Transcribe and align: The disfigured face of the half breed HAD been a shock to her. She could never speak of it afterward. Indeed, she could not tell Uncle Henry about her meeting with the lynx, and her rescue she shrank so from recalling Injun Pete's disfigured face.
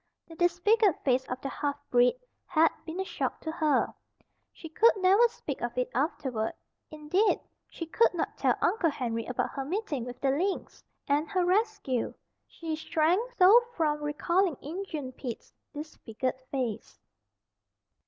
The 0.27 0.33
disfigured 0.33 0.95
face 1.05 1.25
of 1.29 1.39
the 1.41 1.49
half 1.49 1.77
breed 1.91 2.15
HAD 2.47 2.71
been 2.87 2.99
a 2.99 3.05
shock 3.05 3.39
to 3.41 3.51
her. 3.51 3.93
She 4.51 4.67
could 4.67 4.93
never 4.97 5.27
speak 5.27 5.61
of 5.61 5.77
it 5.77 5.91
afterward. 5.93 6.53
Indeed, 6.89 7.39
she 7.69 7.85
could 7.85 8.11
not 8.15 8.35
tell 8.35 8.55
Uncle 8.63 8.89
Henry 8.89 9.27
about 9.27 9.51
her 9.51 9.63
meeting 9.63 10.03
with 10.05 10.19
the 10.19 10.31
lynx, 10.31 10.83
and 11.07 11.29
her 11.29 11.45
rescue 11.45 12.15
she 12.47 12.75
shrank 12.75 13.31
so 13.37 13.61
from 13.75 14.01
recalling 14.03 14.57
Injun 14.59 15.11
Pete's 15.11 15.53
disfigured 15.71 16.41
face. 16.49 16.97